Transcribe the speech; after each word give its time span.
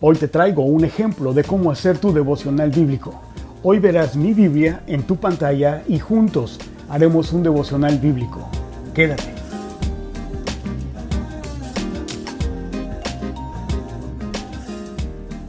Hoy 0.00 0.14
te 0.14 0.28
traigo 0.28 0.62
un 0.62 0.84
ejemplo 0.84 1.32
de 1.32 1.42
cómo 1.42 1.72
hacer 1.72 1.98
tu 1.98 2.12
devocional 2.12 2.70
bíblico. 2.70 3.20
Hoy 3.64 3.80
verás 3.80 4.14
mi 4.14 4.32
Biblia 4.32 4.80
en 4.86 5.02
tu 5.02 5.16
pantalla 5.16 5.82
y 5.88 5.98
juntos 5.98 6.60
haremos 6.88 7.32
un 7.32 7.42
devocional 7.42 7.98
bíblico. 7.98 8.48
Quédate. 8.94 9.34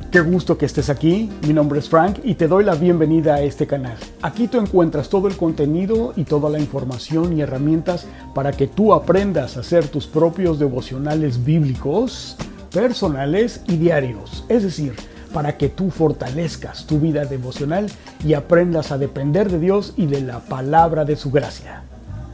Qué 0.09 0.21
gusto 0.21 0.57
que 0.57 0.65
estés 0.65 0.89
aquí, 0.89 1.29
mi 1.45 1.53
nombre 1.53 1.77
es 1.77 1.87
Frank 1.87 2.17
y 2.23 2.33
te 2.33 2.47
doy 2.47 2.63
la 2.63 2.73
bienvenida 2.73 3.35
a 3.35 3.41
este 3.41 3.67
canal. 3.67 3.97
Aquí 4.23 4.47
tú 4.47 4.57
encuentras 4.57 5.09
todo 5.09 5.27
el 5.27 5.37
contenido 5.37 6.13
y 6.15 6.23
toda 6.23 6.49
la 6.49 6.57
información 6.57 7.37
y 7.37 7.41
herramientas 7.41 8.07
para 8.33 8.51
que 8.51 8.65
tú 8.65 8.95
aprendas 8.95 9.57
a 9.57 9.59
hacer 9.59 9.87
tus 9.89 10.07
propios 10.07 10.57
devocionales 10.57 11.45
bíblicos, 11.45 12.35
personales 12.71 13.61
y 13.67 13.77
diarios. 13.77 14.45
Es 14.49 14.63
decir, 14.63 14.95
para 15.33 15.57
que 15.57 15.69
tú 15.69 15.91
fortalezcas 15.91 16.85
tu 16.85 16.99
vida 16.99 17.25
devocional 17.25 17.87
y 18.25 18.33
aprendas 18.33 18.91
a 18.91 18.97
depender 18.97 19.49
de 19.49 19.59
Dios 19.59 19.93
y 19.97 20.07
de 20.07 20.21
la 20.21 20.39
palabra 20.39 21.05
de 21.05 21.15
su 21.15 21.31
gracia. 21.31 21.83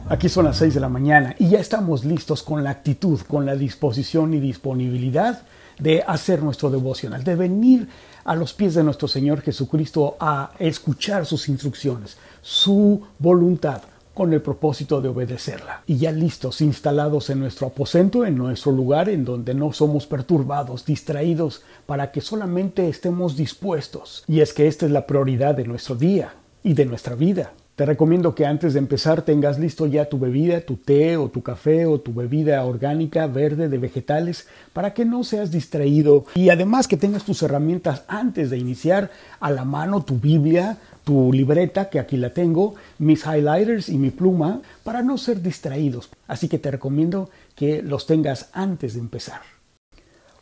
Aquí 0.08 0.28
son 0.28 0.44
las 0.44 0.58
6 0.58 0.74
de 0.74 0.80
la 0.80 0.88
mañana 0.88 1.34
y 1.38 1.48
ya 1.48 1.58
estamos 1.58 2.04
listos 2.04 2.42
con 2.42 2.62
la 2.62 2.70
actitud, 2.70 3.20
con 3.22 3.44
la 3.44 3.56
disposición 3.56 4.34
y 4.34 4.40
disponibilidad 4.40 5.42
de 5.78 6.02
hacer 6.06 6.42
nuestro 6.42 6.70
devocional, 6.70 7.24
de 7.24 7.34
venir 7.34 7.88
a 8.24 8.34
los 8.34 8.52
pies 8.54 8.74
de 8.74 8.84
nuestro 8.84 9.08
Señor 9.08 9.42
Jesucristo 9.42 10.16
a 10.20 10.52
escuchar 10.58 11.26
sus 11.26 11.48
instrucciones, 11.48 12.16
su 12.40 13.02
voluntad, 13.18 13.82
con 14.16 14.32
el 14.32 14.40
propósito 14.40 15.02
de 15.02 15.10
obedecerla. 15.10 15.82
Y 15.86 15.98
ya 15.98 16.10
listos, 16.10 16.62
instalados 16.62 17.28
en 17.28 17.38
nuestro 17.38 17.66
aposento, 17.66 18.24
en 18.24 18.34
nuestro 18.38 18.72
lugar, 18.72 19.10
en 19.10 19.26
donde 19.26 19.52
no 19.52 19.74
somos 19.74 20.06
perturbados, 20.06 20.86
distraídos, 20.86 21.62
para 21.84 22.10
que 22.10 22.22
solamente 22.22 22.88
estemos 22.88 23.36
dispuestos. 23.36 24.24
Y 24.26 24.40
es 24.40 24.54
que 24.54 24.68
esta 24.68 24.86
es 24.86 24.92
la 24.92 25.06
prioridad 25.06 25.54
de 25.54 25.64
nuestro 25.64 25.96
día 25.96 26.32
y 26.64 26.72
de 26.72 26.86
nuestra 26.86 27.14
vida. 27.14 27.52
Te 27.76 27.84
recomiendo 27.84 28.34
que 28.34 28.46
antes 28.46 28.72
de 28.72 28.78
empezar 28.78 29.20
tengas 29.20 29.58
listo 29.58 29.84
ya 29.84 30.08
tu 30.08 30.18
bebida, 30.18 30.62
tu 30.62 30.78
té 30.78 31.18
o 31.18 31.28
tu 31.28 31.42
café 31.42 31.84
o 31.84 32.00
tu 32.00 32.14
bebida 32.14 32.64
orgánica 32.64 33.26
verde 33.26 33.68
de 33.68 33.76
vegetales 33.76 34.48
para 34.72 34.94
que 34.94 35.04
no 35.04 35.24
seas 35.24 35.50
distraído 35.50 36.24
y 36.34 36.48
además 36.48 36.88
que 36.88 36.96
tengas 36.96 37.24
tus 37.24 37.42
herramientas 37.42 38.04
antes 38.08 38.48
de 38.48 38.56
iniciar 38.56 39.10
a 39.40 39.50
la 39.50 39.66
mano 39.66 40.02
tu 40.02 40.18
Biblia, 40.18 40.78
tu 41.04 41.30
libreta 41.34 41.90
que 41.90 42.00
aquí 42.00 42.16
la 42.16 42.30
tengo, 42.30 42.76
mis 42.98 43.26
highlighters 43.26 43.90
y 43.90 43.98
mi 43.98 44.08
pluma 44.08 44.62
para 44.82 45.02
no 45.02 45.18
ser 45.18 45.42
distraídos. 45.42 46.08
Así 46.26 46.48
que 46.48 46.58
te 46.58 46.70
recomiendo 46.70 47.28
que 47.54 47.82
los 47.82 48.06
tengas 48.06 48.48
antes 48.54 48.94
de 48.94 49.00
empezar. 49.00 49.55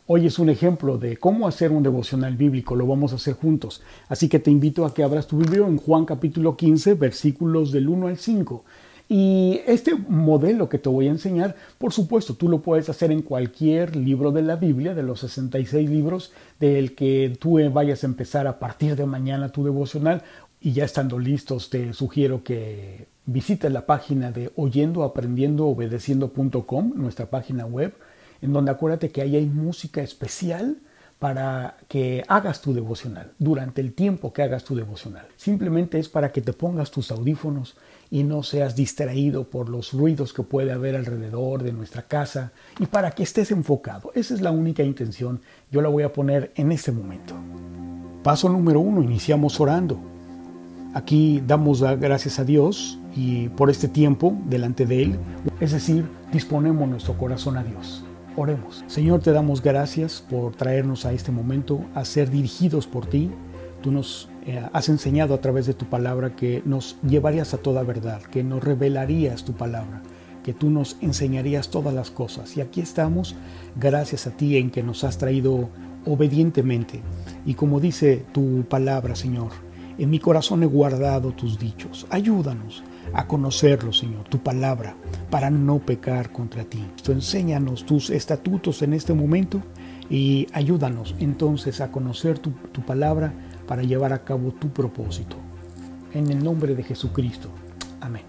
Hoy 0.07 0.27
es 0.27 0.37
un 0.37 0.49
ejemplo 0.49 0.99
de 0.99 1.17
cómo 1.17 1.47
hacer 1.47 1.71
un 1.71 1.81
devocional 1.81 2.37
bíblico, 2.37 2.75
lo 2.75 2.85
vamos 2.85 3.11
a 3.11 3.15
hacer 3.15 3.33
juntos. 3.33 3.81
Así 4.07 4.29
que 4.29 4.37
te 4.37 4.51
invito 4.51 4.85
a 4.85 4.93
que 4.93 5.01
abras 5.01 5.25
tu 5.25 5.39
Biblia 5.39 5.65
en 5.65 5.77
Juan 5.77 6.05
capítulo 6.05 6.55
15, 6.55 6.93
versículos 6.93 7.71
del 7.71 7.89
1 7.89 8.09
al 8.09 8.17
5. 8.17 8.63
Y 9.09 9.61
este 9.65 9.95
modelo 9.95 10.69
que 10.69 10.77
te 10.77 10.89
voy 10.89 11.07
a 11.07 11.11
enseñar, 11.11 11.55
por 11.79 11.91
supuesto, 11.91 12.35
tú 12.35 12.49
lo 12.49 12.61
puedes 12.61 12.87
hacer 12.87 13.11
en 13.11 13.23
cualquier 13.23 13.95
libro 13.95 14.31
de 14.31 14.43
la 14.43 14.57
Biblia, 14.57 14.93
de 14.93 15.01
los 15.01 15.21
66 15.21 15.89
libros 15.89 16.31
del 16.59 16.93
que 16.93 17.35
tú 17.39 17.59
vayas 17.71 18.03
a 18.03 18.07
empezar 18.07 18.45
a 18.45 18.59
partir 18.59 18.95
de 18.95 19.07
mañana 19.07 19.49
tu 19.49 19.63
devocional. 19.63 20.21
Y 20.61 20.73
ya 20.73 20.85
estando 20.85 21.17
listos, 21.17 21.71
te 21.71 21.93
sugiero 21.93 22.43
que 22.43 23.07
visites 23.25 23.71
la 23.71 23.87
página 23.87 24.31
de 24.31 24.51
oyendoaprendiendoobedeciendo.com, 24.55 26.93
nuestra 26.95 27.31
página 27.31 27.65
web 27.65 27.95
en 28.41 28.53
donde 28.53 28.71
acuérdate 28.71 29.09
que 29.09 29.21
ahí 29.21 29.35
hay 29.35 29.45
música 29.45 30.01
especial 30.01 30.77
para 31.19 31.77
que 31.87 32.23
hagas 32.27 32.61
tu 32.61 32.73
devocional, 32.73 33.31
durante 33.39 33.81
el 33.81 33.93
tiempo 33.93 34.33
que 34.33 34.43
hagas 34.43 34.63
tu 34.63 34.75
devocional. 34.75 35.25
Simplemente 35.37 35.97
es 35.97 36.09
para 36.09 36.31
que 36.31 36.41
te 36.41 36.53
pongas 36.53 36.91
tus 36.91 37.09
audífonos 37.09 37.77
y 38.11 38.23
no 38.23 38.43
seas 38.43 38.75
distraído 38.75 39.45
por 39.45 39.69
los 39.69 39.93
ruidos 39.93 40.33
que 40.33 40.43
puede 40.43 40.71
haber 40.71 40.95
alrededor 40.95 41.63
de 41.63 41.71
nuestra 41.71 42.03
casa 42.03 42.51
y 42.79 42.85
para 42.85 43.11
que 43.11 43.23
estés 43.23 43.51
enfocado. 43.51 44.11
Esa 44.13 44.33
es 44.33 44.41
la 44.41 44.51
única 44.51 44.83
intención. 44.83 45.41
Yo 45.71 45.81
la 45.81 45.89
voy 45.89 46.03
a 46.03 46.13
poner 46.13 46.51
en 46.55 46.71
este 46.71 46.91
momento. 46.91 47.33
Paso 48.21 48.49
número 48.49 48.79
uno, 48.79 49.01
iniciamos 49.01 49.59
orando. 49.59 49.99
Aquí 50.93 51.41
damos 51.45 51.81
gracias 51.81 52.39
a 52.39 52.43
Dios 52.43 52.99
y 53.15 53.49
por 53.49 53.69
este 53.69 53.87
tiempo 53.87 54.37
delante 54.45 54.85
de 54.85 55.03
Él, 55.03 55.19
es 55.59 55.71
decir, 55.71 56.05
disponemos 56.31 56.87
nuestro 56.87 57.17
corazón 57.17 57.57
a 57.57 57.63
Dios. 57.63 58.05
Oremos. 58.37 58.83
Señor, 58.87 59.21
te 59.21 59.31
damos 59.31 59.61
gracias 59.61 60.21
por 60.29 60.57
traernos 60.57 61.05
a 61.05 61.13
este 61.13 61.31
momento, 61.31 61.85
a 61.93 62.03
ser 62.03 62.29
dirigidos 62.29 62.85
por 62.85 63.05
ti. 63.05 63.31
Tú 63.81 63.93
nos 63.93 64.29
eh, 64.45 64.61
has 64.73 64.89
enseñado 64.89 65.33
a 65.33 65.39
través 65.39 65.67
de 65.67 65.73
tu 65.73 65.85
palabra 65.85 66.35
que 66.35 66.61
nos 66.65 66.97
llevarías 67.01 67.53
a 67.53 67.59
toda 67.59 67.83
verdad, 67.83 68.21
que 68.21 68.43
nos 68.43 68.61
revelarías 68.61 69.45
tu 69.45 69.53
palabra, 69.53 70.03
que 70.43 70.53
tú 70.53 70.69
nos 70.69 70.97
enseñarías 70.99 71.69
todas 71.69 71.93
las 71.93 72.11
cosas. 72.11 72.57
Y 72.57 72.61
aquí 72.61 72.81
estamos, 72.81 73.35
gracias 73.77 74.27
a 74.27 74.31
ti 74.31 74.57
en 74.57 74.69
que 74.69 74.83
nos 74.83 75.05
has 75.05 75.17
traído 75.17 75.69
obedientemente. 76.05 76.99
Y 77.45 77.53
como 77.53 77.79
dice 77.79 78.25
tu 78.33 78.65
palabra, 78.67 79.15
Señor, 79.15 79.51
en 79.97 80.09
mi 80.09 80.19
corazón 80.19 80.61
he 80.63 80.65
guardado 80.65 81.31
tus 81.31 81.57
dichos. 81.57 82.05
Ayúdanos 82.09 82.83
a 83.13 83.27
conocerlo, 83.27 83.93
Señor, 83.93 84.23
tu 84.25 84.39
palabra, 84.39 84.95
para 85.29 85.49
no 85.49 85.79
pecar 85.79 86.31
contra 86.31 86.63
ti. 86.63 86.85
Tú 87.03 87.11
enséñanos 87.11 87.85
tus 87.85 88.09
estatutos 88.09 88.81
en 88.81 88.93
este 88.93 89.13
momento 89.13 89.61
y 90.09 90.47
ayúdanos 90.53 91.15
entonces 91.19 91.81
a 91.81 91.91
conocer 91.91 92.39
tu, 92.39 92.51
tu 92.71 92.81
palabra 92.81 93.33
para 93.67 93.83
llevar 93.83 94.13
a 94.13 94.23
cabo 94.23 94.51
tu 94.51 94.69
propósito. 94.69 95.37
En 96.13 96.29
el 96.31 96.43
nombre 96.43 96.75
de 96.75 96.83
Jesucristo. 96.83 97.49
Amén. 98.01 98.23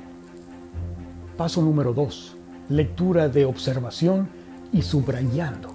Paso 1.37 1.63
número 1.63 1.93
2. 1.93 2.37
Lectura 2.71 3.29
de 3.29 3.45
observación 3.45 4.29
y 4.73 4.83
subrayando. 4.83 5.75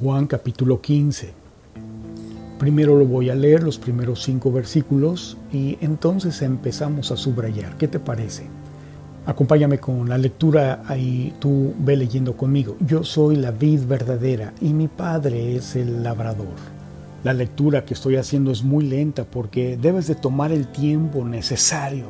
Juan 0.00 0.26
capítulo 0.26 0.80
15 0.80 1.45
Primero 2.58 2.98
lo 2.98 3.04
voy 3.04 3.28
a 3.28 3.34
leer, 3.34 3.62
los 3.62 3.78
primeros 3.78 4.22
cinco 4.22 4.50
versículos, 4.50 5.36
y 5.52 5.76
entonces 5.82 6.40
empezamos 6.40 7.10
a 7.10 7.16
subrayar. 7.16 7.76
¿Qué 7.76 7.86
te 7.86 7.98
parece? 7.98 8.44
Acompáñame 9.26 9.78
con 9.78 10.08
la 10.08 10.16
lectura 10.16 10.84
ahí 10.86 11.34
tú 11.40 11.74
ve 11.80 11.96
leyendo 11.96 12.36
conmigo. 12.36 12.76
Yo 12.80 13.02
soy 13.02 13.36
la 13.36 13.50
vid 13.50 13.80
verdadera 13.80 14.54
y 14.60 14.72
mi 14.72 14.86
padre 14.86 15.56
es 15.56 15.74
el 15.74 16.02
labrador. 16.02 16.54
La 17.24 17.32
lectura 17.32 17.84
que 17.84 17.94
estoy 17.94 18.16
haciendo 18.16 18.52
es 18.52 18.62
muy 18.62 18.84
lenta 18.84 19.24
porque 19.24 19.76
debes 19.76 20.06
de 20.06 20.14
tomar 20.14 20.52
el 20.52 20.68
tiempo 20.68 21.24
necesario 21.24 22.06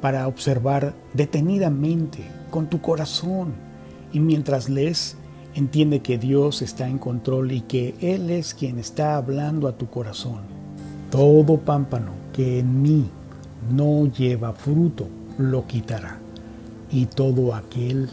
para 0.00 0.26
observar 0.26 0.94
detenidamente 1.12 2.24
con 2.50 2.70
tu 2.70 2.80
corazón 2.80 3.52
y 4.12 4.20
mientras 4.20 4.70
lees 4.70 5.18
Entiende 5.56 6.00
que 6.00 6.18
Dios 6.18 6.62
está 6.62 6.88
en 6.88 6.98
control 6.98 7.52
y 7.52 7.60
que 7.60 7.94
Él 8.00 8.30
es 8.30 8.54
quien 8.54 8.80
está 8.80 9.16
hablando 9.16 9.68
a 9.68 9.78
tu 9.78 9.88
corazón. 9.88 10.40
Todo 11.12 11.58
pámpano 11.58 12.10
que 12.32 12.58
en 12.58 12.82
mí 12.82 13.08
no 13.70 14.06
lleva 14.06 14.52
fruto, 14.52 15.06
lo 15.38 15.64
quitará. 15.68 16.18
Y 16.90 17.06
todo 17.06 17.54
aquel 17.54 18.08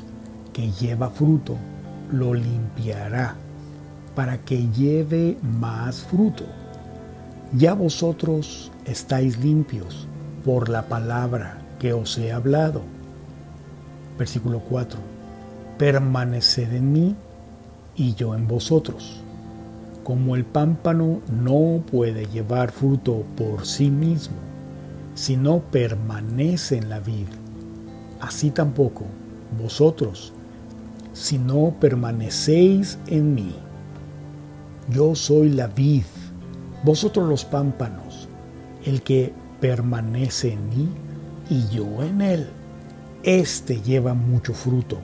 que 0.53 0.69
lleva 0.72 1.09
fruto, 1.09 1.56
lo 2.12 2.35
limpiará, 2.35 3.35
para 4.13 4.38
que 4.38 4.69
lleve 4.69 5.40
más 5.41 6.01
fruto. 6.01 6.44
Ya 7.53 7.74
vosotros 7.74 8.72
estáis 8.85 9.40
limpios 9.40 10.07
por 10.46 10.69
la 10.69 10.88
palabra 10.88 11.57
que 11.80 11.94
os 11.94 12.19
he 12.19 12.31
hablado. 12.31 12.81
Versículo 14.19 14.59
4. 14.59 15.00
Permaneced 15.80 16.72
en 16.75 16.91
mí 16.91 17.16
y 17.96 18.13
yo 18.16 18.35
en 18.35 18.47
vosotros. 18.47 19.22
Como 20.03 20.35
el 20.35 20.46
pámpano 20.46 21.21
no 21.31 21.83
puede 21.89 22.25
llevar 22.25 22.71
fruto 22.71 23.24
por 23.38 23.65
sí 23.65 23.92
mismo, 23.92 24.36
si 25.13 25.38
no 25.38 25.60
permanece 25.60 26.77
en 26.77 26.89
la 26.89 27.00
vid, 27.00 27.27
así 28.19 28.50
tampoco 28.50 29.06
vosotros, 29.62 30.33
si 31.13 31.38
no 31.38 31.75
permanecéis 31.80 32.98
en 33.07 33.36
mí. 33.36 33.54
Yo 34.89 35.15
soy 35.15 35.50
la 35.50 35.68
vid, 35.68 36.06
vosotros 36.83 37.30
los 37.30 37.45
pámpanos, 37.45 38.27
el 38.86 39.04
que 39.04 39.33
permanece 39.60 40.54
en 40.54 40.69
mí 40.69 40.89
y 41.50 41.68
yo 41.68 42.01
en 42.01 42.21
él. 42.21 42.48
Este 43.24 43.81
lleva 43.81 44.15
mucho 44.15 44.54
fruto 44.54 44.98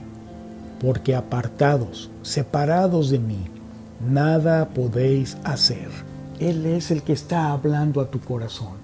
porque 0.80 1.14
apartados, 1.14 2.10
separados 2.22 3.10
de 3.10 3.18
mí, 3.18 3.46
nada 4.08 4.68
podéis 4.68 5.36
hacer. 5.44 5.88
Él 6.38 6.66
es 6.66 6.90
el 6.90 7.02
que 7.02 7.12
está 7.12 7.50
hablando 7.50 8.00
a 8.00 8.10
tu 8.10 8.20
corazón. 8.20 8.76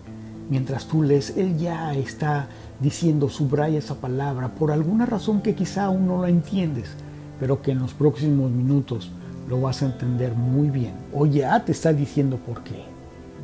Mientras 0.50 0.86
tú 0.86 1.02
lees, 1.02 1.36
Él 1.36 1.56
ya 1.56 1.94
está 1.94 2.48
diciendo, 2.80 3.28
subraya 3.28 3.78
esa 3.78 3.94
palabra 3.94 4.48
por 4.48 4.72
alguna 4.72 5.06
razón 5.06 5.40
que 5.40 5.54
quizá 5.54 5.84
aún 5.84 6.06
no 6.06 6.20
la 6.20 6.28
entiendes, 6.28 6.90
pero 7.38 7.62
que 7.62 7.70
en 7.70 7.78
los 7.78 7.94
próximos 7.94 8.50
minutos 8.50 9.10
lo 9.48 9.60
vas 9.60 9.82
a 9.82 9.86
entender 9.86 10.34
muy 10.34 10.70
bien. 10.70 10.94
O 11.12 11.26
ya 11.26 11.64
te 11.64 11.72
está 11.72 11.92
diciendo 11.92 12.38
por 12.38 12.62
qué. 12.62 12.84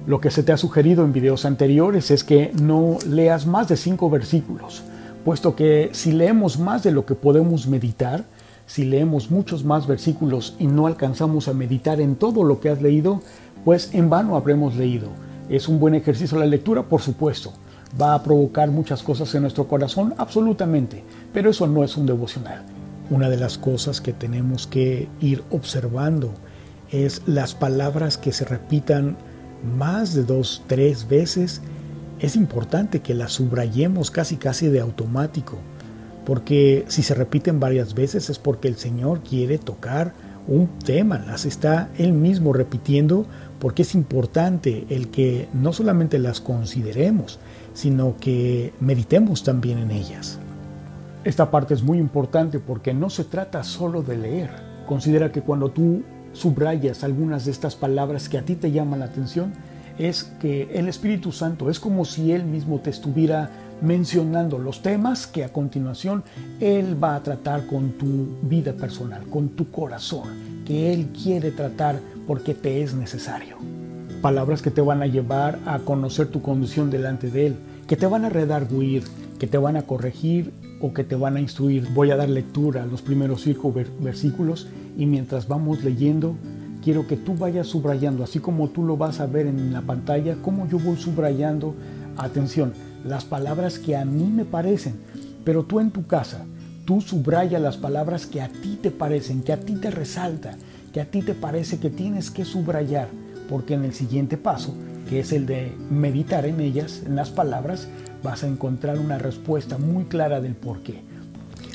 Lo 0.06 0.20
que 0.20 0.31
se 0.31 0.43
te 0.43 0.53
ha 0.53 0.56
sugerido 0.56 1.05
en 1.05 1.12
videos 1.12 1.44
anteriores 1.44 2.11
es 2.11 2.25
que 2.25 2.53
no 2.61 2.99
leas 3.06 3.46
más 3.46 3.69
de 3.69 3.76
cinco 3.76 4.11
versículos, 4.11 4.82
puesto 5.25 5.55
que 5.55 5.91
si 5.93 6.12
leemos 6.12 6.58
más 6.58 6.82
de 6.82 6.91
lo 6.91 7.05
que 7.05 7.14
podemos 7.14 7.67
meditar, 7.67 8.25
si 8.70 8.84
leemos 8.84 9.32
muchos 9.32 9.64
más 9.64 9.88
versículos 9.88 10.55
y 10.61 10.69
no 10.69 10.87
alcanzamos 10.87 11.49
a 11.49 11.55
meditar 11.55 12.00
en 12.00 12.14
todo 12.14 12.44
lo 12.44 12.61
que 12.61 12.69
has 12.69 12.81
leído, 12.81 13.20
pues 13.64 13.93
en 13.94 14.08
vano 14.08 14.37
habremos 14.37 14.76
leído. 14.76 15.08
Es 15.49 15.67
un 15.67 15.81
buen 15.81 15.96
ejercicio 15.96 16.38
la 16.38 16.46
lectura, 16.46 16.84
por 16.84 17.00
supuesto. 17.00 17.52
Va 18.00 18.14
a 18.14 18.22
provocar 18.22 18.70
muchas 18.70 19.02
cosas 19.02 19.34
en 19.34 19.43
nuestro 19.43 19.67
corazón, 19.67 20.14
absolutamente, 20.19 21.02
pero 21.32 21.50
eso 21.50 21.67
no 21.67 21.82
es 21.82 21.96
un 21.96 22.06
devocional. 22.06 22.62
Una 23.11 23.28
de 23.28 23.38
las 23.38 23.58
cosas 23.58 24.00
que 24.00 24.12
tenemos 24.12 24.69
que 24.69 25.08
ir 25.20 25.43
observando 25.50 26.32
es 26.93 27.22
las 27.26 27.56
palabras 27.56 28.19
que 28.19 28.31
se 28.31 28.44
repitan 28.44 29.17
más 29.76 30.14
de 30.14 30.22
dos, 30.22 30.62
tres 30.69 31.08
veces. 31.08 31.61
Es 32.20 32.37
importante 32.37 33.00
que 33.00 33.14
las 33.14 33.32
subrayemos 33.32 34.12
casi 34.12 34.37
casi 34.37 34.69
de 34.69 34.78
automático, 34.78 35.58
porque 36.25 36.84
si 36.88 37.02
se 37.02 37.14
repiten 37.14 37.61
varias 37.61 37.94
veces 37.94 38.31
es 38.31 38.38
porque 38.38 38.69
el 38.69 38.76
Señor 38.76 39.20
quiere 39.20 39.58
tocar 39.58 40.12
un 40.46 40.69
tema, 40.84 41.19
las 41.19 41.44
está 41.44 41.90
Él 41.99 42.12
mismo 42.12 42.52
repitiendo, 42.52 43.26
porque 43.58 43.82
es 43.82 43.94
importante 43.94 44.87
el 44.88 45.08
que 45.08 45.49
no 45.52 45.72
solamente 45.72 46.19
las 46.19 46.40
consideremos, 46.40 47.38
sino 47.75 48.17
que 48.19 48.72
meditemos 48.81 49.44
también 49.44 49.78
en 49.78 49.90
ellas. 49.90 50.38
Esta 51.25 51.50
parte 51.50 51.75
es 51.75 51.82
muy 51.82 51.99
importante 51.99 52.58
porque 52.58 52.94
no 52.94 53.11
se 53.11 53.25
trata 53.25 53.62
solo 53.62 54.02
de 54.02 54.17
leer. 54.17 54.50
Considera 54.87 55.31
que 55.31 55.43
cuando 55.43 55.70
tú 55.70 56.02
subrayas 56.32 57.05
algunas 57.05 57.44
de 57.44 57.50
estas 57.50 57.76
palabras 57.76 58.28
que 58.28 58.38
a 58.38 58.43
ti 58.43 58.56
te 58.56 58.72
llaman 58.72 59.00
la 59.00 59.06
atención, 59.06 59.52
es 59.99 60.25
que 60.40 60.70
el 60.72 60.88
Espíritu 60.88 61.31
Santo 61.31 61.69
es 61.69 61.78
como 61.78 62.06
si 62.06 62.32
Él 62.32 62.44
mismo 62.44 62.81
te 62.81 62.88
estuviera 62.88 63.50
mencionando 63.82 64.59
los 64.59 64.82
temas 64.82 65.27
que 65.27 65.44
a 65.44 65.53
continuación 65.53 66.23
Él 66.61 67.03
va 67.03 67.17
a 67.17 67.23
tratar 67.23 67.67
con 67.67 67.93
tu 67.93 68.38
vida 68.43 68.73
personal, 68.73 69.25
con 69.25 69.50
tu 69.50 69.71
corazón, 69.71 70.29
que 70.65 70.93
Él 70.93 71.09
quiere 71.09 71.50
tratar 71.50 72.00
porque 72.27 72.55
te 72.55 72.82
es 72.82 72.94
necesario. 72.94 73.56
Palabras 74.23 74.62
que 74.62 74.71
te 74.71 74.81
van 74.81 75.03
a 75.03 75.06
llevar 75.06 75.59
a 75.67 75.79
conocer 75.79 76.29
tu 76.29 76.43
condición 76.43 76.91
delante 76.91 77.31
de 77.31 77.49
Él, 77.49 77.56
que 77.87 77.97
te 77.97 78.06
van 78.06 78.25
a 78.25 78.29
redarguir, 78.29 79.05
que 79.38 79.47
te 79.47 79.59
van 79.59 79.77
a 79.77 79.82
corregir 79.82 80.53
o 80.81 80.93
que 80.93 81.05
te 81.05 81.17
van 81.17 81.37
a 81.37 81.41
instruir. 81.41 81.88
Voy 81.94 82.11
a 82.11 82.17
dar 82.17 82.29
lectura 82.29 82.82
a 82.82 82.87
los 82.87 83.03
primeros 83.03 83.43
cinco 83.43 83.73
versículos 84.00 84.69
y 84.97 85.06
mientras 85.06 85.49
vamos 85.49 85.82
leyendo, 85.82 86.37
quiero 86.82 87.06
que 87.06 87.17
tú 87.17 87.35
vayas 87.35 87.67
subrayando, 87.67 88.25
así 88.25 88.38
como 88.38 88.69
tú 88.69 88.85
lo 88.85 88.97
vas 88.97 89.21
a 89.21 89.27
ver 89.27 89.47
en 89.47 89.73
la 89.73 89.82
pantalla, 89.82 90.37
como 90.43 90.69
yo 90.69 90.79
voy 90.79 90.97
subrayando, 90.97 91.75
atención, 92.17 92.73
las 93.05 93.25
palabras 93.25 93.79
que 93.79 93.97
a 93.97 94.05
mí 94.05 94.25
me 94.25 94.44
parecen, 94.44 94.94
pero 95.44 95.64
tú 95.64 95.81
en 95.81 95.91
tu 95.91 96.06
casa, 96.06 96.44
tú 96.85 97.00
subraya 97.00 97.58
las 97.58 97.76
palabras 97.76 98.26
que 98.26 98.41
a 98.41 98.49
ti 98.49 98.79
te 98.81 98.91
parecen, 98.91 99.43
que 99.43 99.52
a 99.52 99.61
ti 99.61 99.75
te 99.75 99.91
resalta, 99.91 100.56
que 100.93 101.00
a 101.00 101.06
ti 101.06 101.23
te 101.23 101.35
parece 101.35 101.79
que 101.79 101.91
tienes 101.91 102.31
que 102.31 102.44
subrayar, 102.44 103.08
porque 103.49 103.75
en 103.75 103.85
el 103.85 103.94
siguiente 103.94 104.37
paso, 104.37 104.75
que 105.08 105.20
es 105.20 105.32
el 105.32 105.47
de 105.47 105.73
meditar 105.91 106.47
en 106.47 106.61
ellas, 106.61 107.02
en 107.06 107.17
las 107.17 107.31
palabras, 107.31 107.88
vas 108.23 108.44
a 108.44 108.49
encontrar 108.49 108.99
una 108.99 109.19
respuesta 109.19 109.79
muy 109.79 110.05
clara 110.05 110.41
del 110.41 110.55
por 110.55 110.82
qué. 110.82 111.03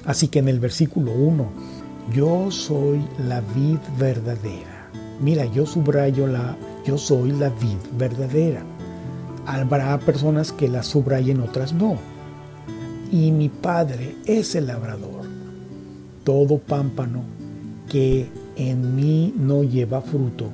Así 0.06 0.28
que 0.28 0.40
en 0.40 0.48
el 0.48 0.60
versículo 0.60 1.12
1, 1.12 1.50
yo 2.14 2.52
soy 2.52 3.04
la 3.28 3.42
vid 3.42 3.80
verdadera. 3.98 4.90
Mira, 5.20 5.46
yo 5.46 5.66
subrayo 5.66 6.28
la, 6.28 6.56
yo 6.86 6.98
soy 6.98 7.32
la 7.32 7.50
vid 7.50 7.80
verdadera. 7.98 8.64
Habrá 9.46 10.00
personas 10.00 10.52
que 10.52 10.68
la 10.68 10.84
subrayen, 10.84 11.42
otras 11.42 11.74
no. 11.74 11.98
Y 13.12 13.32
mi 13.32 13.50
padre 13.50 14.16
es 14.26 14.56
el 14.56 14.68
labrador. 14.68 15.26
Todo 16.24 16.58
pámpano 16.58 17.24
que 17.90 18.28
en 18.56 18.96
mí 18.96 19.34
no 19.38 19.64
lleva 19.64 20.02
fruto, 20.02 20.50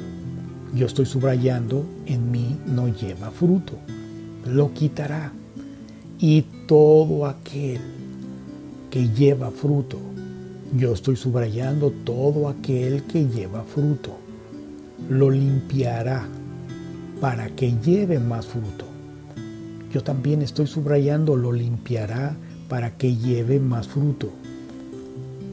yo 0.74 0.86
estoy 0.86 1.06
subrayando, 1.06 1.86
en 2.06 2.32
mí 2.32 2.58
no 2.66 2.88
lleva 2.88 3.30
fruto. 3.30 3.74
Lo 4.46 4.74
quitará 4.74 5.34
y 6.18 6.44
todo 6.66 7.26
aquel 7.26 7.82
que 8.90 9.10
lleva 9.10 9.52
fruto. 9.52 9.98
Yo 10.74 10.94
estoy 10.94 11.18
subrayando 11.18 11.92
todo 12.06 12.48
aquel 12.48 13.04
que 13.04 13.28
lleva 13.28 13.64
fruto. 13.64 14.16
Lo 15.10 15.30
limpiará 15.30 16.26
para 17.22 17.50
que 17.50 17.74
lleve 17.82 18.20
más 18.20 18.48
fruto. 18.48 18.86
Yo 19.94 20.04
también 20.04 20.42
estoy 20.42 20.68
subrayando 20.68 21.38
lo 21.38 21.52
limpiará 21.52 22.36
para 22.68 22.98
que 22.98 23.16
lleve 23.16 23.60
más 23.60 23.88
fruto. 23.88 24.32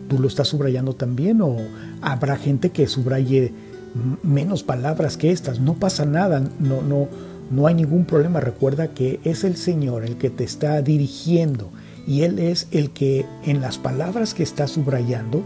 ¿Tú 0.08 0.18
lo 0.18 0.26
estás 0.26 0.48
subrayando 0.48 0.94
también 0.94 1.42
o 1.42 1.56
habrá 2.00 2.36
gente 2.36 2.70
que 2.70 2.86
subraye 2.86 3.52
menos 4.22 4.62
palabras 4.62 5.18
que 5.18 5.30
estas? 5.30 5.60
No 5.60 5.74
pasa 5.74 6.06
nada, 6.06 6.40
no 6.58 6.80
no 6.82 7.08
no 7.50 7.66
hay 7.66 7.74
ningún 7.74 8.06
problema. 8.06 8.40
Recuerda 8.40 8.88
que 8.88 9.20
es 9.24 9.44
el 9.44 9.56
Señor 9.56 10.04
el 10.04 10.16
que 10.16 10.30
te 10.30 10.44
está 10.44 10.80
dirigiendo 10.80 11.70
y 12.06 12.22
Él 12.22 12.38
es 12.38 12.68
el 12.70 12.90
que 12.90 13.26
en 13.44 13.60
las 13.60 13.76
palabras 13.76 14.32
que 14.32 14.42
está 14.42 14.66
subrayando 14.66 15.42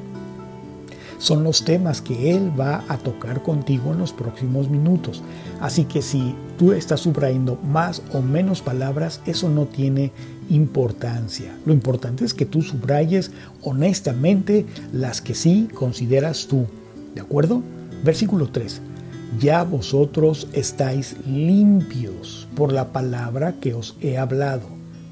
son 1.23 1.45
los 1.45 1.65
temas 1.65 2.03
que 2.03 2.35
Él 2.35 2.51
va 2.59 2.85
a 2.89 2.99
tocar 2.99 3.45
contigo 3.45 3.93
en 3.93 3.99
los 3.99 4.13
próximos 4.13 4.69
minutos. 4.69 5.23
Así 5.61 5.85
que 5.85 6.03
si 6.03 6.35
tú 6.59 6.73
estás 6.73 6.99
subrayando 6.99 7.61
más 7.63 8.03
o 8.13 8.21
menos 8.21 8.61
palabras, 8.61 9.21
eso 9.25 9.49
no 9.49 9.67
tiene 9.67 10.11
importancia. 10.51 11.57
Lo 11.65 11.73
importante 11.73 12.25
es 12.25 12.35
que 12.35 12.45
tú 12.45 12.61
subrayes 12.61 13.31
honestamente 13.63 14.67
las 14.93 15.21
que 15.21 15.37
sí 15.37 15.69
consideras 15.73 16.49
tú. 16.49 16.67
¿De 17.15 17.21
acuerdo? 17.21 17.63
Versículo 18.03 18.49
3 18.49 18.81
ya 19.39 19.63
vosotros 19.63 20.49
estáis 20.53 21.17
limpios 21.25 22.49
por 22.55 22.73
la 22.73 22.93
palabra 22.93 23.55
que 23.61 23.75
os 23.75 23.97
he 24.03 24.19
hablado. 24.19 24.67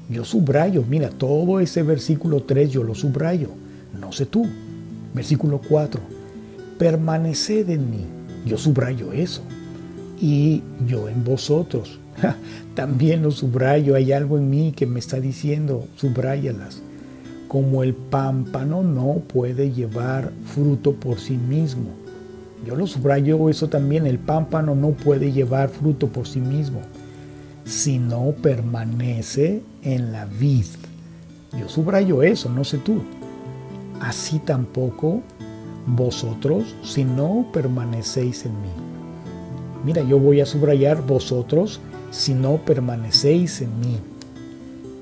Yo 0.09 0.25
subrayo, 0.25 0.83
mira, 0.87 1.09
todo 1.09 1.59
ese 1.59 1.83
versículo 1.83 2.43
3 2.43 2.69
yo 2.69 2.83
lo 2.83 2.93
subrayo, 2.95 3.49
no 3.99 4.11
sé 4.11 4.25
tú. 4.25 4.45
Versículo 5.13 5.59
4, 5.67 6.01
permaneced 6.77 7.69
en 7.69 7.89
mí, 7.89 8.05
yo 8.45 8.57
subrayo 8.57 9.11
eso. 9.13 9.41
Y 10.19 10.61
yo 10.87 11.09
en 11.09 11.23
vosotros, 11.23 11.99
también 12.75 13.23
lo 13.23 13.31
subrayo, 13.31 13.95
hay 13.95 14.11
algo 14.11 14.37
en 14.37 14.49
mí 14.49 14.73
que 14.75 14.85
me 14.85 14.99
está 14.99 15.19
diciendo, 15.19 15.87
subráyalas. 15.95 16.81
Como 17.47 17.83
el 17.83 17.93
pámpano 17.93 18.83
no 18.83 19.23
puede 19.27 19.71
llevar 19.71 20.31
fruto 20.45 20.93
por 20.93 21.19
sí 21.19 21.35
mismo, 21.37 22.01
yo 22.65 22.75
lo 22.75 22.85
subrayo 22.85 23.49
eso 23.49 23.69
también, 23.69 24.05
el 24.05 24.19
pámpano 24.19 24.75
no 24.75 24.91
puede 24.91 25.31
llevar 25.31 25.69
fruto 25.69 26.07
por 26.07 26.27
sí 26.27 26.39
mismo, 26.39 26.81
si 27.65 27.97
no 27.97 28.35
permanece 28.41 29.63
en 29.81 30.11
la 30.11 30.25
vid. 30.25 30.65
Yo 31.59 31.67
subrayo 31.67 32.21
eso, 32.21 32.49
no 32.49 32.63
sé 32.63 32.77
tú. 32.77 33.01
Así 34.01 34.39
tampoco 34.39 35.21
vosotros 35.85 36.75
si 36.83 37.03
no 37.03 37.45
permanecéis 37.53 38.45
en 38.45 38.59
mí. 38.61 38.69
Mira, 39.85 40.01
yo 40.03 40.19
voy 40.19 40.41
a 40.41 40.45
subrayar 40.45 41.05
vosotros 41.05 41.79
si 42.09 42.33
no 42.33 42.57
permanecéis 42.57 43.61
en 43.61 43.79
mí. 43.79 43.97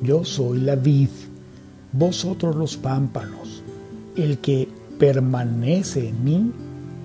Yo 0.02 0.26
soy 0.26 0.60
la 0.60 0.76
vid, 0.76 1.10
vosotros 1.94 2.56
los 2.58 2.76
pámpanos. 2.76 3.64
El 4.18 4.38
que 4.40 4.68
permanece 5.00 6.10
en 6.10 6.24
mí 6.24 6.52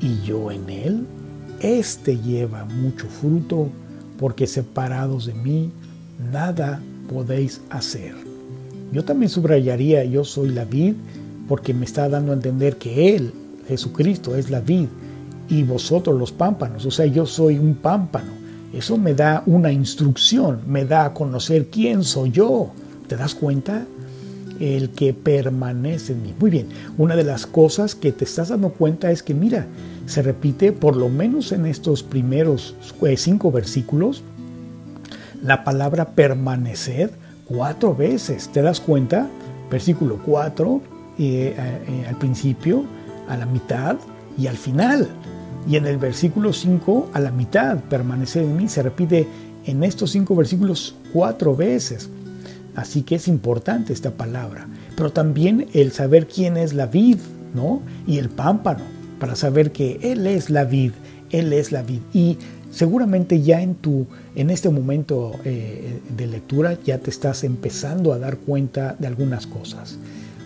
y 0.00 0.20
yo 0.22 0.50
en 0.50 0.68
él, 0.68 1.06
éste 1.60 2.18
lleva 2.18 2.64
mucho 2.64 3.06
fruto, 3.06 3.68
porque 4.18 4.48
separados 4.48 5.26
de 5.26 5.34
mí 5.34 5.70
nada 6.32 6.82
podéis 7.08 7.60
hacer. 7.70 8.14
Yo 8.92 9.04
también 9.04 9.30
subrayaría, 9.30 10.04
yo 10.04 10.24
soy 10.24 10.50
la 10.50 10.64
vid, 10.64 10.94
porque 11.48 11.74
me 11.74 11.84
está 11.84 12.08
dando 12.08 12.32
a 12.32 12.34
entender 12.34 12.76
que 12.76 13.14
Él, 13.14 13.32
Jesucristo, 13.68 14.36
es 14.36 14.50
la 14.50 14.60
vid, 14.60 14.88
y 15.48 15.62
vosotros 15.62 16.18
los 16.18 16.32
pámpanos, 16.32 16.86
o 16.86 16.90
sea, 16.90 17.06
yo 17.06 17.26
soy 17.26 17.58
un 17.58 17.74
pámpano. 17.74 18.32
Eso 18.72 18.96
me 18.98 19.14
da 19.14 19.42
una 19.46 19.70
instrucción, 19.70 20.60
me 20.66 20.84
da 20.84 21.04
a 21.04 21.14
conocer 21.14 21.68
quién 21.68 22.02
soy 22.02 22.32
yo. 22.32 22.70
¿Te 23.06 23.16
das 23.16 23.34
cuenta? 23.34 23.84
el 24.60 24.90
que 24.90 25.12
permanece 25.12 26.12
en 26.12 26.22
mí. 26.22 26.34
Muy 26.38 26.48
bien, 26.48 26.68
una 26.96 27.16
de 27.16 27.24
las 27.24 27.44
cosas 27.44 27.96
que 27.96 28.12
te 28.12 28.24
estás 28.24 28.50
dando 28.50 28.70
cuenta 28.70 29.10
es 29.10 29.22
que, 29.22 29.34
mira, 29.34 29.66
se 30.06 30.22
repite 30.22 30.70
por 30.70 30.94
lo 30.94 31.08
menos 31.08 31.50
en 31.50 31.66
estos 31.66 32.04
primeros 32.04 32.76
eh, 33.02 33.16
cinco 33.16 33.50
versículos 33.50 34.22
la 35.42 35.62
palabra 35.62 36.10
permanecer 36.10 37.10
cuatro 37.44 37.94
veces. 37.94 38.48
¿Te 38.48 38.62
das 38.62 38.80
cuenta? 38.80 39.28
Versículo 39.70 40.18
4, 40.24 40.80
eh, 41.18 41.54
eh, 41.56 42.06
al 42.08 42.16
principio, 42.16 42.84
a 43.28 43.36
la 43.36 43.46
mitad 43.46 43.96
y 44.36 44.46
al 44.46 44.56
final. 44.56 45.08
Y 45.68 45.76
en 45.76 45.86
el 45.86 45.96
versículo 45.96 46.52
5, 46.52 47.10
a 47.12 47.20
la 47.20 47.30
mitad, 47.30 47.78
permanecer 47.78 48.42
en 48.42 48.56
mí, 48.56 48.68
se 48.68 48.82
repite 48.82 49.26
en 49.64 49.82
estos 49.82 50.10
cinco 50.10 50.36
versículos 50.36 50.94
cuatro 51.12 51.56
veces. 51.56 52.10
Así 52.74 53.02
que 53.02 53.14
es 53.14 53.28
importante 53.28 53.92
esta 53.92 54.10
palabra. 54.10 54.66
Pero 54.96 55.12
también 55.12 55.68
el 55.72 55.92
saber 55.92 56.26
quién 56.26 56.56
es 56.56 56.74
la 56.74 56.86
vid, 56.86 57.18
¿no? 57.54 57.80
Y 58.06 58.18
el 58.18 58.28
pámpano, 58.28 58.80
para 59.18 59.36
saber 59.36 59.72
que 59.72 59.98
Él 60.02 60.26
es 60.26 60.50
la 60.50 60.64
vid, 60.64 60.92
Él 61.30 61.52
es 61.52 61.72
la 61.72 61.82
vid. 61.82 62.00
Y 62.12 62.38
seguramente 62.70 63.40
ya 63.40 63.62
en, 63.62 63.76
tu, 63.76 64.06
en 64.34 64.50
este 64.50 64.68
momento 64.68 65.32
eh, 65.44 66.00
de 66.16 66.26
lectura 66.26 66.76
ya 66.84 66.98
te 66.98 67.10
estás 67.10 67.44
empezando 67.44 68.12
a 68.12 68.18
dar 68.18 68.38
cuenta 68.38 68.96
de 68.98 69.06
algunas 69.06 69.46
cosas. 69.46 69.98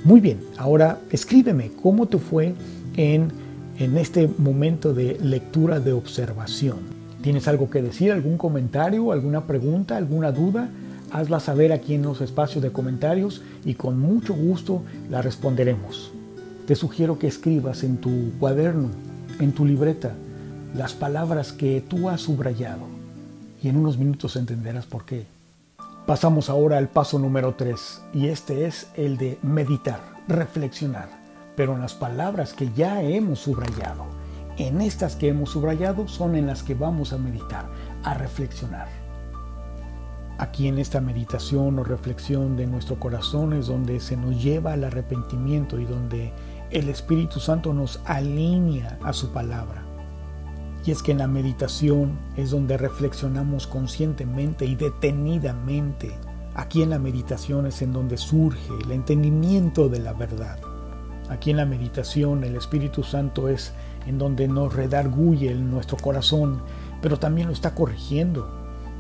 Muy 0.04 0.20
bien, 0.20 0.38
ahora 0.56 1.00
escríbeme 1.10 1.72
cómo 1.82 2.06
te 2.06 2.18
fue 2.18 2.54
en, 2.96 3.32
en 3.78 3.98
este 3.98 4.28
momento 4.38 4.94
de 4.94 5.18
lectura 5.20 5.80
de 5.80 5.92
observación. 5.92 6.78
¿Tienes 7.20 7.48
algo 7.48 7.68
que 7.68 7.82
decir, 7.82 8.12
algún 8.12 8.38
comentario, 8.38 9.10
alguna 9.10 9.46
pregunta, 9.46 9.96
alguna 9.96 10.30
duda? 10.30 10.70
Hazla 11.10 11.40
saber 11.40 11.72
aquí 11.72 11.94
en 11.94 12.02
los 12.02 12.20
espacios 12.20 12.62
de 12.62 12.70
comentarios 12.70 13.42
y 13.64 13.74
con 13.74 13.98
mucho 13.98 14.34
gusto 14.34 14.82
la 15.10 15.20
responderemos. 15.20 16.12
Te 16.66 16.76
sugiero 16.76 17.18
que 17.18 17.26
escribas 17.26 17.82
en 17.82 17.96
tu 17.96 18.30
cuaderno, 18.38 18.90
en 19.40 19.52
tu 19.52 19.66
libreta, 19.66 20.14
las 20.76 20.92
palabras 20.92 21.52
que 21.52 21.82
tú 21.86 22.08
has 22.08 22.20
subrayado 22.20 22.82
y 23.62 23.68
en 23.68 23.76
unos 23.76 23.98
minutos 23.98 24.36
entenderás 24.36 24.86
por 24.86 25.04
qué. 25.04 25.37
Pasamos 26.08 26.48
ahora 26.48 26.78
al 26.78 26.88
paso 26.88 27.18
número 27.18 27.54
3 27.54 28.04
y 28.14 28.28
este 28.28 28.64
es 28.64 28.90
el 28.94 29.18
de 29.18 29.38
meditar, 29.42 30.00
reflexionar, 30.26 31.10
pero 31.54 31.74
en 31.74 31.82
las 31.82 31.92
palabras 31.92 32.54
que 32.54 32.72
ya 32.72 33.02
hemos 33.02 33.40
subrayado. 33.40 34.06
En 34.56 34.80
estas 34.80 35.16
que 35.16 35.28
hemos 35.28 35.50
subrayado 35.50 36.08
son 36.08 36.34
en 36.34 36.46
las 36.46 36.62
que 36.62 36.74
vamos 36.74 37.12
a 37.12 37.18
meditar, 37.18 37.66
a 38.04 38.14
reflexionar. 38.14 38.88
Aquí 40.38 40.66
en 40.66 40.78
esta 40.78 41.02
meditación 41.02 41.78
o 41.78 41.84
reflexión 41.84 42.56
de 42.56 42.66
nuestro 42.66 42.98
corazón 42.98 43.52
es 43.52 43.66
donde 43.66 44.00
se 44.00 44.16
nos 44.16 44.42
lleva 44.42 44.72
al 44.72 44.84
arrepentimiento 44.84 45.78
y 45.78 45.84
donde 45.84 46.32
el 46.70 46.88
Espíritu 46.88 47.38
Santo 47.38 47.74
nos 47.74 48.00
alinea 48.06 48.98
a 49.02 49.12
su 49.12 49.30
palabra. 49.30 49.87
Y 50.88 50.90
es 50.90 51.02
que 51.02 51.12
en 51.12 51.18
la 51.18 51.28
meditación 51.28 52.18
es 52.34 52.50
donde 52.50 52.78
reflexionamos 52.78 53.66
conscientemente 53.66 54.64
y 54.64 54.74
detenidamente. 54.74 56.16
Aquí 56.54 56.82
en 56.82 56.88
la 56.88 56.98
meditación 56.98 57.66
es 57.66 57.82
en 57.82 57.92
donde 57.92 58.16
surge 58.16 58.72
el 58.82 58.92
entendimiento 58.92 59.90
de 59.90 59.98
la 59.98 60.14
verdad. 60.14 60.58
Aquí 61.28 61.50
en 61.50 61.58
la 61.58 61.66
meditación 61.66 62.42
el 62.42 62.56
Espíritu 62.56 63.02
Santo 63.02 63.50
es 63.50 63.74
en 64.06 64.16
donde 64.16 64.48
nos 64.48 64.74
redarguye 64.74 65.52
en 65.52 65.70
nuestro 65.70 65.98
corazón, 65.98 66.62
pero 67.02 67.18
también 67.18 67.48
lo 67.48 67.52
está 67.52 67.74
corrigiendo 67.74 68.50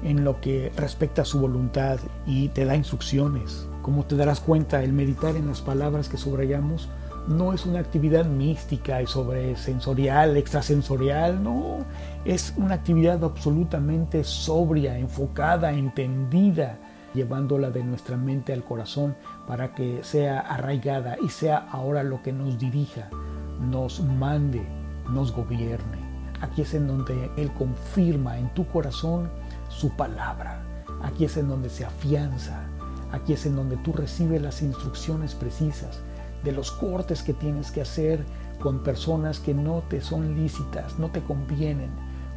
en 0.04 0.24
lo 0.24 0.42
que 0.42 0.70
respecta 0.76 1.22
a 1.22 1.24
su 1.24 1.40
voluntad 1.40 2.00
y 2.26 2.48
te 2.48 2.66
da 2.66 2.76
instrucciones. 2.76 3.66
Como 3.80 4.04
te 4.04 4.14
darás 4.14 4.40
cuenta, 4.40 4.84
el 4.84 4.92
meditar 4.92 5.36
en 5.36 5.46
las 5.46 5.62
palabras 5.62 6.10
que 6.10 6.18
subrayamos 6.18 6.90
no 7.28 7.52
es 7.52 7.66
una 7.66 7.80
actividad 7.80 8.24
mística 8.24 9.02
y 9.02 9.06
sobre 9.06 9.54
sensorial, 9.56 10.36
extrasensorial, 10.36 11.42
no, 11.42 11.84
es 12.24 12.54
una 12.56 12.74
actividad 12.74 13.22
absolutamente 13.22 14.24
sobria, 14.24 14.98
enfocada, 14.98 15.72
entendida, 15.72 16.78
llevándola 17.12 17.70
de 17.70 17.84
nuestra 17.84 18.16
mente 18.16 18.52
al 18.52 18.64
corazón 18.64 19.14
para 19.46 19.74
que 19.74 20.02
sea 20.02 20.40
arraigada 20.40 21.16
y 21.22 21.28
sea 21.28 21.68
ahora 21.70 22.02
lo 22.02 22.22
que 22.22 22.32
nos 22.32 22.58
dirija, 22.58 23.10
nos 23.60 24.00
mande, 24.00 24.66
nos 25.10 25.32
gobierne. 25.32 26.08
Aquí 26.40 26.62
es 26.62 26.72
en 26.72 26.86
donde 26.86 27.30
Él 27.36 27.52
confirma 27.52 28.38
en 28.38 28.48
tu 28.54 28.66
corazón 28.68 29.28
su 29.68 29.90
palabra. 29.96 30.62
Aquí 31.02 31.24
es 31.24 31.36
en 31.36 31.48
donde 31.48 31.68
se 31.68 31.84
afianza. 31.84 32.62
Aquí 33.12 33.32
es 33.32 33.44
en 33.44 33.56
donde 33.56 33.76
tú 33.78 33.92
recibes 33.92 34.40
las 34.40 34.62
instrucciones 34.62 35.34
precisas 35.34 36.00
de 36.44 36.52
los 36.52 36.70
cortes 36.70 37.22
que 37.22 37.34
tienes 37.34 37.70
que 37.70 37.82
hacer 37.82 38.24
con 38.60 38.82
personas 38.82 39.38
que 39.38 39.54
no 39.54 39.82
te 39.88 40.00
son 40.00 40.34
lícitas, 40.34 40.98
no 40.98 41.10
te 41.10 41.22
convienen, 41.22 41.90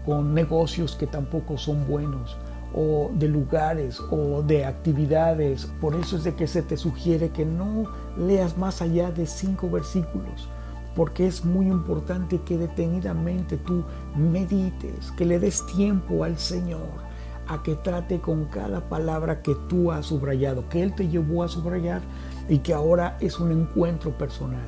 con 0.06 0.34
negocios 0.34 0.96
que 0.96 1.08
tampoco 1.08 1.58
son 1.58 1.88
buenos, 1.88 2.38
o 2.74 3.12
de 3.14 3.28
lugares 3.28 4.00
o 4.12 4.42
de 4.44 4.66
actividades. 4.66 5.66
Por 5.80 5.96
eso 5.96 6.18
es 6.18 6.24
de 6.24 6.36
que 6.36 6.48
se 6.48 6.62
te 6.62 6.78
sugiere 6.78 7.30
que 7.30 7.46
no 7.46 7.86
leas 8.18 8.58
más 8.58 8.82
allá 8.82 9.12
de 9.12 9.26
cinco 9.26 9.70
versículos, 9.70 10.48
porque 10.96 11.28
es 11.28 11.44
muy 11.44 11.68
importante 11.68 12.40
que 12.42 12.58
detenidamente 12.58 13.58
tú 13.58 13.84
medites, 14.16 15.12
que 15.18 15.26
le 15.26 15.40
des 15.40 15.66
tiempo 15.68 16.24
al 16.24 16.38
Señor 16.38 17.12
a 17.48 17.62
que 17.64 17.76
trate 17.76 18.20
con 18.22 18.46
cada 18.46 18.88
palabra 18.88 19.42
que 19.42 19.56
tú 19.68 19.92
has 19.92 20.06
subrayado, 20.06 20.70
que 20.70 20.82
Él 20.84 20.94
te 20.96 21.10
llevó 21.10 21.44
a 21.44 21.50
subrayar 21.50 22.02
y 22.50 22.60
que 22.60 22.74
ahora 22.74 23.18
es 23.20 23.40
un 23.40 23.52
encuentro 23.52 24.18
personal 24.18 24.68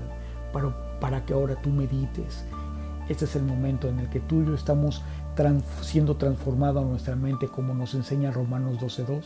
para, 0.52 1.00
para 1.00 1.26
que 1.26 1.34
ahora 1.34 1.56
tú 1.62 1.70
medites. 1.70 2.46
Este 3.10 3.26
es 3.26 3.36
el 3.36 3.44
momento 3.44 3.90
en 3.90 4.00
el 4.00 4.10
que 4.10 4.22
tú 4.22 4.42
y 4.42 4.46
yo 4.46 4.56
estamos 4.56 5.04
siendo 5.82 6.16
transformada 6.16 6.82
nuestra 6.82 7.16
mente 7.16 7.48
como 7.48 7.74
nos 7.74 7.96
enseña 7.96 8.32
Romanos 8.32 8.80
12.2 8.80 9.24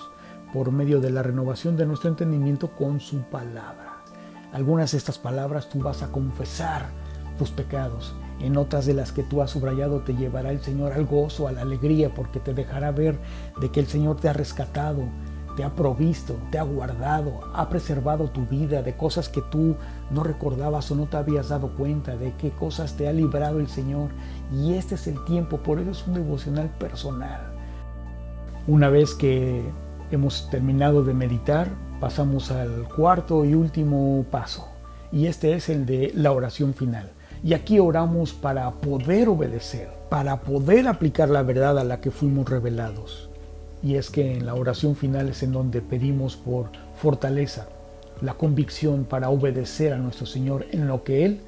por 0.54 0.72
medio 0.72 1.02
de 1.02 1.12
la 1.12 1.22
renovación 1.22 1.76
de 1.76 1.86
nuestro 1.86 2.10
entendimiento 2.10 2.72
con 2.72 3.00
su 3.00 3.22
palabra. 3.24 3.98
Algunas 4.54 4.94
de 4.94 4.98
estas 4.98 5.18
palabras 5.18 5.70
tú 5.70 5.80
vas 5.80 6.02
a 6.04 6.12
confesar 6.12 6.88
tus 7.38 7.52
pecados. 7.52 8.16
En 8.40 8.56
otras 8.58 8.86
de 8.86 8.94
las 8.94 9.12
que 9.12 9.24
tú 9.24 9.42
has 9.42 9.52
subrayado 9.52 10.02
te 10.02 10.16
llevará 10.16 10.52
el 10.52 10.62
Señor 10.62 10.94
al 10.94 11.06
gozo, 11.06 11.48
a 11.48 11.52
la 11.52 11.62
alegría, 11.62 12.14
porque 12.14 12.40
te 12.40 12.54
dejará 12.54 12.92
ver 12.92 13.20
de 13.60 13.70
que 13.70 13.80
el 13.80 13.88
Señor 13.88 14.18
te 14.18 14.30
ha 14.30 14.34
rescatado, 14.34 15.04
te 15.58 15.64
ha 15.64 15.72
provisto, 15.72 16.36
te 16.52 16.60
ha 16.60 16.64
guardado, 16.64 17.42
ha 17.56 17.68
preservado 17.68 18.30
tu 18.30 18.46
vida 18.46 18.84
de 18.84 18.96
cosas 18.96 19.28
que 19.28 19.42
tú 19.42 19.76
no 20.12 20.24
recordabas 20.24 20.92
o 20.92 20.96
no 20.96 21.08
te 21.08 21.18
habías 21.18 21.50
dado 21.50 21.70
cuenta, 21.70 22.16
de 22.16 22.32
qué 22.38 22.52
cosas 22.52 22.96
te 22.96 23.08
ha 23.08 23.12
librado 23.12 23.60
el 23.60 23.68
Señor. 23.68 24.12
Y 24.54 24.76
este 24.76 24.94
es 24.94 25.08
el 25.08 25.26
tiempo, 25.26 25.58
por 25.58 25.80
eso 25.80 25.90
es 25.90 26.06
un 26.06 26.14
devocional 26.14 26.70
personal. 26.78 27.42
Una 28.68 28.90
vez 28.90 29.16
que 29.16 29.64
hemos 30.12 30.48
terminado 30.52 31.04
de 31.04 31.16
meditar, 31.16 31.70
pasamos 32.00 32.52
al 32.52 32.88
cuarto 32.96 33.44
y 33.44 33.56
último 33.56 34.24
paso, 34.30 34.68
y 35.12 35.26
este 35.26 35.56
es 35.56 35.70
el 35.70 35.88
de 35.88 36.12
la 36.14 36.34
oración 36.34 36.76
final. 36.76 37.10
Y 37.44 37.56
aquí 37.56 37.80
oramos 37.80 38.32
para 38.32 38.70
poder 38.70 39.28
obedecer, 39.28 39.90
para 40.12 40.42
poder 40.42 40.88
aplicar 40.88 41.30
la 41.30 41.42
verdad 41.42 41.80
a 41.80 41.84
la 41.84 42.00
que 42.00 42.12
fuimos 42.12 42.48
revelados. 42.48 43.32
Y 43.84 43.96
es 43.96 44.10
que 44.10 44.34
en 44.34 44.46
la 44.46 44.56
oración 44.56 44.96
final 44.96 45.30
es 45.30 45.44
en 45.44 45.52
donde 45.52 45.82
pedimos 45.82 46.36
por 46.36 46.70
fortaleza, 46.96 47.68
la 48.22 48.34
convicción 48.34 49.06
para 49.06 49.30
obedecer 49.30 49.94
a 49.94 49.98
nuestro 49.98 50.26
Señor 50.26 50.66
en 50.72 50.88
lo 50.88 51.04
que 51.04 51.26
Él 51.26 51.42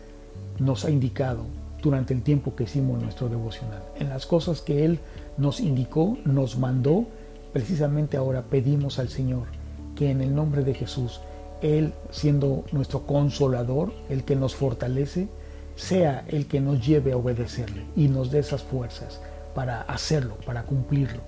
nos 0.59 0.85
ha 0.85 0.91
indicado 0.91 1.45
durante 1.81 2.13
el 2.13 2.21
tiempo 2.21 2.55
que 2.55 2.65
hicimos 2.65 3.01
nuestro 3.01 3.29
devocional. 3.29 3.81
En 3.97 4.09
las 4.09 4.25
cosas 4.25 4.61
que 4.61 4.85
Él 4.85 4.99
nos 5.37 5.59
indicó, 5.59 6.17
nos 6.25 6.57
mandó, 6.57 7.07
precisamente 7.53 8.17
ahora 8.17 8.43
pedimos 8.43 8.99
al 8.99 9.09
Señor 9.09 9.47
que 9.95 10.11
en 10.11 10.21
el 10.21 10.35
nombre 10.35 10.63
de 10.63 10.73
Jesús, 10.73 11.21
Él 11.61 11.93
siendo 12.11 12.63
nuestro 12.71 13.05
consolador, 13.05 13.93
el 14.09 14.23
que 14.23 14.35
nos 14.35 14.55
fortalece, 14.55 15.27
sea 15.75 16.25
el 16.27 16.47
que 16.47 16.59
nos 16.59 16.85
lleve 16.85 17.13
a 17.13 17.17
obedecerle 17.17 17.85
y 17.95 18.09
nos 18.09 18.31
dé 18.31 18.39
esas 18.39 18.63
fuerzas 18.63 19.21
para 19.55 19.81
hacerlo, 19.83 20.35
para 20.45 20.63
cumplirlo. 20.63 21.21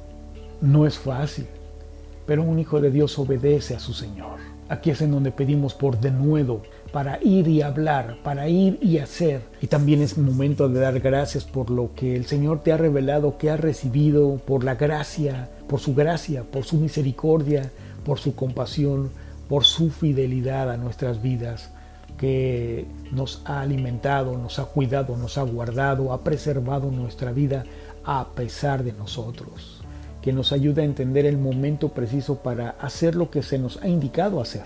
No 0.62 0.86
es 0.86 1.00
fácil, 1.00 1.48
pero 2.28 2.44
un 2.44 2.60
hijo 2.60 2.80
de 2.80 2.92
Dios 2.92 3.18
obedece 3.18 3.76
a 3.76 3.80
su 3.80 3.94
Señor. 3.94 4.38
Aquí 4.70 4.92
es 4.92 5.02
en 5.02 5.10
donde 5.10 5.32
pedimos 5.32 5.74
por 5.74 6.00
denuedo, 6.00 6.62
para 6.94 7.18
ir 7.24 7.48
y 7.48 7.64
hablar, 7.64 8.18
para 8.24 8.48
ir 8.48 8.78
y 8.80 9.00
hacer. 9.00 9.42
Y 9.60 9.66
también 9.66 10.04
es 10.04 10.20
momento 10.20 10.70
de 10.70 10.80
dar 10.80 11.00
gracias 11.00 11.46
por 11.46 11.72
lo 11.72 11.96
que 11.96 12.16
el 12.16 12.28
Señor 12.28 12.62
te 12.62 12.72
ha 12.72 12.78
revelado, 12.78 13.40
que 13.40 13.50
has 13.50 13.60
recibido, 13.60 14.36
por 14.38 14.64
la 14.64 14.76
gracia, 14.76 15.50
por 15.68 15.80
su 15.80 15.96
gracia, 15.96 16.44
por 16.44 16.64
su 16.64 16.78
misericordia, 16.78 17.72
por 18.06 18.20
su 18.20 18.36
compasión, 18.36 19.10
por 19.50 19.64
su 19.64 19.90
fidelidad 19.90 20.70
a 20.70 20.78
nuestras 20.78 21.24
vidas, 21.24 21.72
que 22.20 22.86
nos 23.12 23.42
ha 23.46 23.62
alimentado, 23.62 24.38
nos 24.38 24.60
ha 24.60 24.66
cuidado, 24.66 25.18
nos 25.18 25.40
ha 25.40 25.42
guardado, 25.42 26.14
ha 26.14 26.24
preservado 26.24 26.92
nuestra 26.92 27.32
vida 27.32 27.64
a 28.06 28.28
pesar 28.36 28.84
de 28.84 28.94
nosotros 28.94 29.81
que 30.22 30.34
nos 30.34 30.52
ayuda 30.52 30.82
a 30.82 30.86
entender 30.86 31.26
el 31.26 31.38
momento 31.38 31.90
preciso 31.90 32.36
para 32.38 32.72
hacer 32.72 33.16
lo 33.16 33.30
que 33.32 33.42
se 33.42 33.58
nos 33.58 33.82
ha 33.82 33.88
indicado 33.88 34.40
hacer. 34.40 34.64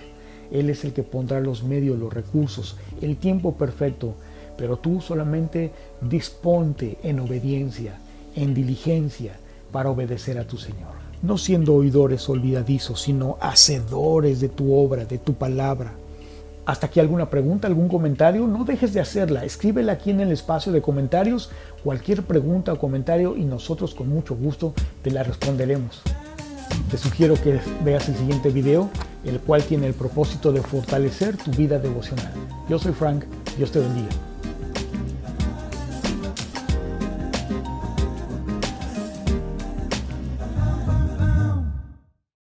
Él 0.52 0.70
es 0.70 0.84
el 0.84 0.94
que 0.94 1.04
pondrá 1.04 1.40
los 1.40 1.64
medios, 1.64 1.98
los 1.98 2.14
recursos, 2.14 2.78
el 3.02 3.18
tiempo 3.18 3.56
perfecto, 3.56 4.16
pero 4.58 4.78
tú 4.78 5.02
solamente 5.02 5.72
disponte 6.02 6.98
en 7.04 7.20
obediencia, 7.20 7.98
en 8.36 8.54
diligencia, 8.54 9.38
para 9.72 9.90
obedecer 9.90 10.38
a 10.38 10.48
tu 10.48 10.58
Señor. 10.58 10.94
No 11.22 11.38
siendo 11.38 11.74
oidores 11.74 12.30
olvidadizos, 12.30 13.02
sino 13.02 13.38
hacedores 13.42 14.40
de 14.40 14.50
tu 14.50 14.74
obra, 14.74 15.06
de 15.06 15.18
tu 15.18 15.34
palabra. 15.34 15.94
Hasta 16.66 16.88
aquí 16.88 17.00
alguna 17.00 17.30
pregunta, 17.30 17.68
algún 17.68 17.88
comentario, 17.88 18.48
no 18.48 18.64
dejes 18.64 18.92
de 18.94 19.00
hacerla. 19.00 19.46
Escríbela 19.46 19.94
aquí 19.94 20.10
en 20.10 20.20
el 20.20 20.32
espacio 20.32 20.72
de 20.72 20.82
comentarios, 20.82 21.52
cualquier 21.84 22.24
pregunta 22.24 22.74
o 22.74 22.80
comentario 22.80 23.38
y 23.38 23.46
nosotros 23.46 23.94
con 23.94 24.10
mucho 24.10 24.36
gusto 24.36 24.74
te 25.04 25.12
la 25.12 25.22
responderemos. 25.22 26.02
Te 26.90 26.98
sugiero 26.98 27.36
que 27.36 27.60
veas 27.84 28.10
el 28.10 28.16
siguiente 28.16 28.50
video, 28.50 28.90
el 29.24 29.40
cual 29.40 29.64
tiene 29.64 29.86
el 29.88 29.94
propósito 29.94 30.52
de 30.52 30.62
fortalecer 30.62 31.38
tu 31.38 31.52
vida 31.52 31.78
devocional. 31.78 32.32
Yo 32.68 32.80
soy 32.80 32.94
Frank, 32.94 33.26
Dios 33.58 33.72
te 33.72 33.80
bendiga. 33.80 34.35